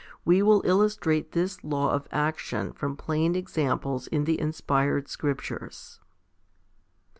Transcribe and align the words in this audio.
We 0.25 0.41
will 0.41 0.63
illustrate 0.65 1.33
this 1.33 1.63
law 1.63 1.91
of 1.91 2.07
action 2.11 2.73
from 2.73 2.97
plain 2.97 3.35
examples 3.35 4.07
in 4.07 4.23
the 4.23 4.39
inspired 4.39 5.07
scriptures. 5.07 5.99